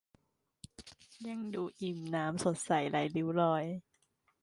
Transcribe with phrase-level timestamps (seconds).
[1.27, 3.63] ยังดูอิ่มน้ำ สดใสไร้ริ้วรอย